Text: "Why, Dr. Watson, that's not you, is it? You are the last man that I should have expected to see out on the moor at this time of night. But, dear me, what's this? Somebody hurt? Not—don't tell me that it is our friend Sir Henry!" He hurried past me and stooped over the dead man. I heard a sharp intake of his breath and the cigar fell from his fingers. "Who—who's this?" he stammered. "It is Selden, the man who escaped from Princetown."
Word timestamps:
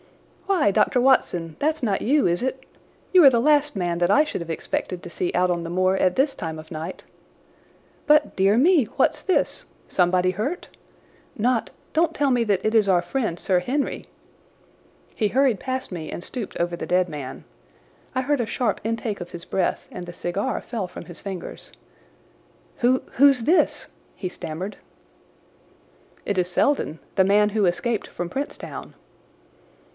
"Why, 0.47 0.71
Dr. 0.71 0.99
Watson, 0.99 1.55
that's 1.59 1.81
not 1.83 2.01
you, 2.01 2.27
is 2.27 2.41
it? 2.43 2.65
You 3.13 3.23
are 3.23 3.29
the 3.29 3.39
last 3.39 3.75
man 3.75 3.99
that 3.99 4.09
I 4.09 4.23
should 4.23 4.41
have 4.41 4.49
expected 4.49 5.01
to 5.01 5.09
see 5.09 5.31
out 5.33 5.49
on 5.51 5.63
the 5.63 5.69
moor 5.69 5.95
at 5.95 6.15
this 6.15 6.35
time 6.35 6.59
of 6.59 6.71
night. 6.71 7.03
But, 8.07 8.35
dear 8.35 8.57
me, 8.57 8.85
what's 8.97 9.21
this? 9.21 9.65
Somebody 9.87 10.31
hurt? 10.31 10.67
Not—don't 11.37 12.13
tell 12.15 12.31
me 12.31 12.43
that 12.45 12.65
it 12.65 12.75
is 12.75 12.89
our 12.89 13.01
friend 13.01 13.39
Sir 13.39 13.59
Henry!" 13.59 14.05
He 15.15 15.29
hurried 15.29 15.59
past 15.59 15.91
me 15.91 16.11
and 16.11 16.23
stooped 16.23 16.57
over 16.59 16.75
the 16.75 16.87
dead 16.87 17.07
man. 17.07 17.43
I 18.13 18.21
heard 18.21 18.41
a 18.41 18.45
sharp 18.45 18.81
intake 18.83 19.21
of 19.21 19.31
his 19.31 19.45
breath 19.45 19.87
and 19.91 20.05
the 20.05 20.13
cigar 20.13 20.61
fell 20.61 20.87
from 20.87 21.05
his 21.05 21.21
fingers. 21.21 21.71
"Who—who's 22.77 23.41
this?" 23.41 23.87
he 24.15 24.29
stammered. 24.29 24.77
"It 26.25 26.37
is 26.39 26.49
Selden, 26.49 26.99
the 27.15 27.23
man 27.23 27.49
who 27.49 27.65
escaped 27.65 28.07
from 28.07 28.29
Princetown." 28.29 28.95